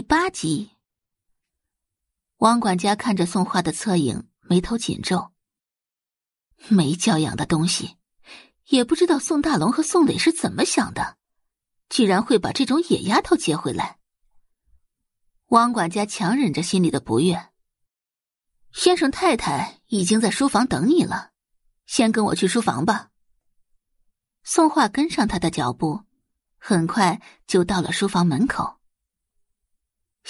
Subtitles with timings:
[0.00, 0.70] 第八集。
[2.38, 5.30] 王管家看着宋画的侧影，眉头紧皱。
[6.68, 7.98] 没教养的东西，
[8.68, 11.18] 也不知道宋大龙和宋磊是怎么想的，
[11.90, 13.98] 居然会把这种野丫头接回来。
[15.48, 17.50] 王管家强忍着心里的不悦。
[18.72, 21.32] 先生太太已经在书房等你了，
[21.84, 23.10] 先跟我去书房吧。
[24.44, 26.04] 宋画跟上他的脚步，
[26.56, 28.79] 很快就到了书房门口。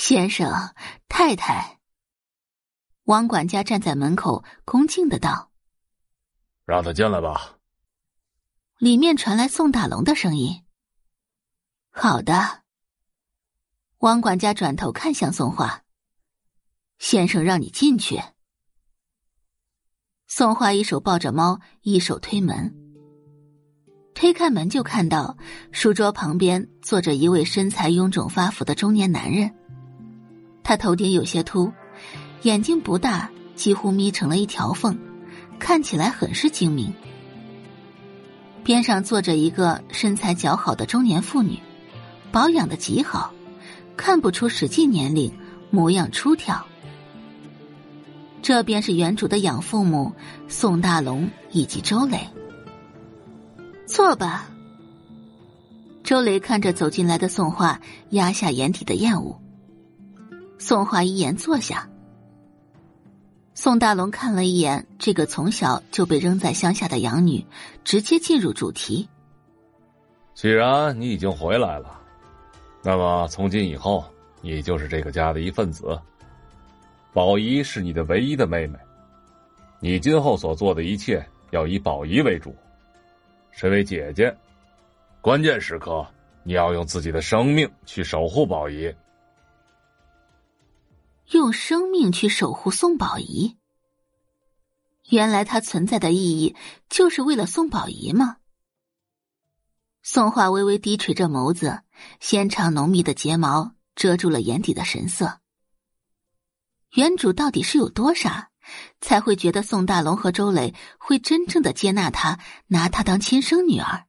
[0.00, 0.74] 先生
[1.08, 1.78] 太太，
[3.04, 5.50] 王管家站在门口，恭敬的道
[6.64, 7.58] ：“让他进来吧。”
[8.80, 10.64] 里面传来宋大龙的声音
[11.92, 12.62] ：“好的。”
[14.00, 15.82] 王管家转头看向宋画。
[16.98, 18.22] 先生让你进去。
[20.26, 22.74] 宋画一手抱着猫，一手推门。
[24.14, 25.36] 推开门就看到
[25.72, 29.54] 书桌旁边坐着一位身材臃肿发福的中年男人。
[30.62, 31.72] 他头顶有些秃，
[32.42, 34.98] 眼睛不大，几乎眯成了一条缝，
[35.58, 36.92] 看起来很是精明。
[38.62, 41.58] 边上坐着一个身材较好的中年妇女，
[42.30, 43.32] 保养的极好，
[43.96, 45.32] 看不出实际年龄，
[45.70, 46.64] 模样出挑。
[48.42, 50.12] 这便是原主的养父母
[50.46, 52.28] 宋大龙以及周磊。
[53.86, 54.46] 坐吧。
[56.04, 59.39] 周磊看着走进来的宋画，压下眼底的厌恶。
[60.60, 61.88] 宋画一言坐下。
[63.54, 67.42] 宋大龙看了一眼这个从小就被扔在乡下的养女，
[67.82, 69.08] 直接进入主题。
[70.34, 71.98] 既然你已经回来了，
[72.82, 74.04] 那么从今以后，
[74.42, 75.98] 你就是这个家的一份子。
[77.14, 78.78] 宝仪是你的唯一的妹妹，
[79.80, 82.54] 你今后所做的一切要以宝仪为主。
[83.50, 84.34] 身为姐姐，
[85.22, 86.06] 关键时刻
[86.42, 88.94] 你要用自己的生命去守护宝仪。
[91.30, 93.56] 用生命去守护宋宝仪，
[95.10, 96.56] 原来他存在的意义
[96.88, 98.38] 就是为了宋宝仪吗？
[100.02, 101.82] 宋画微微低垂着眸子，
[102.18, 105.40] 纤长浓密的睫毛遮住了眼底的神色。
[106.94, 108.50] 原主到底是有多傻，
[109.00, 114.06] 才会觉得宋大龙和周磊会真正的接纳他，拿他当亲生女儿？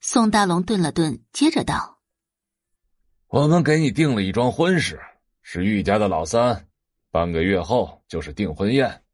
[0.00, 1.95] 宋大龙顿了顿，接着道
[3.28, 5.00] ：“我们给你定了一桩婚事，
[5.42, 6.68] 是玉家的老三，
[7.10, 9.04] 半个月后就是订婚宴。”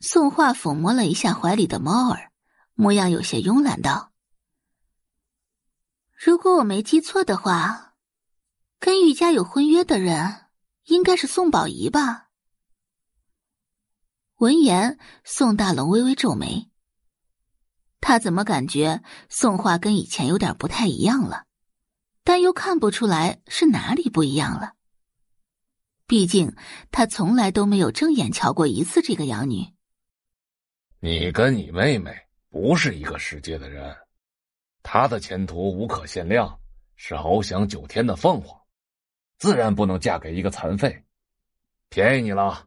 [0.00, 2.30] 宋画抚摸了一下怀里的猫儿，
[2.74, 4.12] 模样有些慵懒道
[6.12, 7.80] ：“如果我没记错的话。”
[8.80, 10.44] 跟玉家有婚约的人，
[10.84, 12.28] 应该是宋宝仪吧？
[14.36, 16.70] 闻言，宋大龙微微皱眉。
[17.98, 21.46] 他怎么感觉宋画跟以前有点不太一样了？
[22.24, 24.72] 但又看不出来是哪里不一样了。
[26.06, 26.54] 毕竟
[26.90, 29.66] 他从来都没有正眼瞧过一次这个养女。
[31.00, 32.14] 你跟你妹妹
[32.48, 33.94] 不是一个世界的人，
[34.82, 36.58] 她的前途无可限量，
[36.96, 38.58] 是翱翔九天的凤凰。
[39.38, 41.04] 自然不能嫁给一个残废，
[41.90, 42.66] 便宜你了。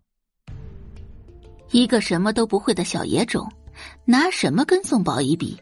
[1.71, 3.51] 一个什么都不会的小野种，
[4.05, 5.59] 拿什么跟宋宝仪比？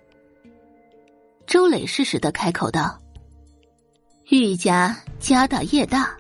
[1.46, 3.02] 周磊适时的开口道
[4.30, 6.16] ：“玉家家大业大，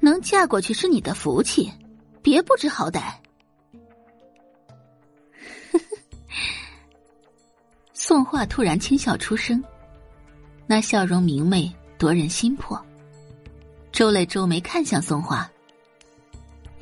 [0.00, 1.72] 能嫁过去是你的福气，
[2.20, 3.14] 别不知好歹。
[7.94, 9.64] ”宋画突然轻笑出声，
[10.66, 12.78] 那笑容明媚夺人心魄。
[13.90, 15.50] 周磊皱眉看向宋画：“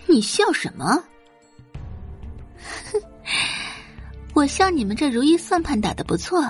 [0.07, 1.01] 你笑什么？
[4.35, 6.45] 我笑你们这如意算盘打的不错。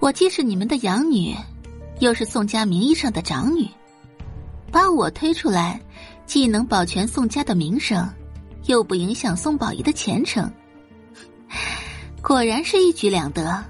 [0.00, 1.36] 我既是你们的养女，
[2.00, 3.68] 又是宋家名义上的长女，
[4.70, 5.80] 把我推出来，
[6.26, 8.08] 既能保全宋家的名声，
[8.66, 10.50] 又不影响宋宝仪的前程，
[12.22, 13.64] 果然是一举两得。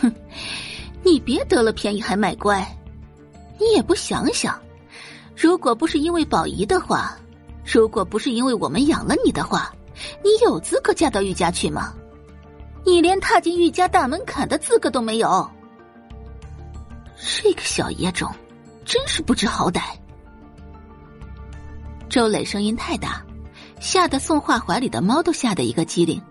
[0.00, 0.12] 哼，
[1.04, 2.66] 你别得了便宜还卖乖。”
[3.60, 4.56] 你也不想想，
[5.36, 7.18] 如果不是因为宝仪的话，
[7.66, 9.74] 如果不是因为我们养了你的话，
[10.22, 11.92] 你有资格嫁到玉家去吗？
[12.86, 15.50] 你连踏进玉家大门槛的资格都没有。
[17.20, 18.32] 这个小野种，
[18.84, 19.82] 真是不知好歹。
[22.08, 23.24] 周磊声音太大，
[23.80, 26.22] 吓得宋画怀里的猫都吓得一个机灵，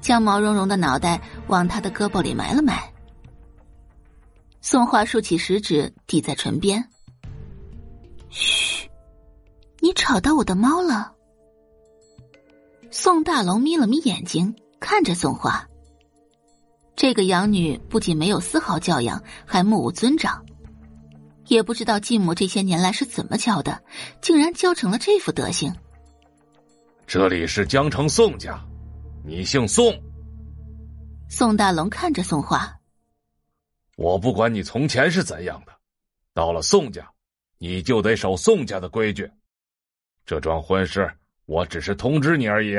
[0.00, 2.92] 将毛茸茸的脑袋往他的胳膊里埋了埋。
[4.60, 6.88] 宋画竖起食指抵在唇边，
[8.30, 8.88] 嘘，
[9.80, 11.12] 你吵到我的猫了。
[12.90, 15.68] 宋大龙眯了眯眼睛，看着宋画。
[16.94, 20.44] 这个养女不仅没有丝毫教养，还目无尊长。
[21.48, 23.82] 也不知道继母这些年来是怎么教的，
[24.20, 25.74] 竟然教成了这副德行。
[27.06, 28.62] 这里是江城宋家，
[29.24, 29.92] 你姓宋。
[31.28, 32.78] 宋大龙看着宋画，
[33.96, 35.72] 我不管你从前是怎样的，
[36.32, 37.10] 到了宋家，
[37.58, 39.28] 你就得守宋家的规矩。
[40.24, 41.10] 这桩婚事，
[41.46, 42.78] 我只是通知你而已。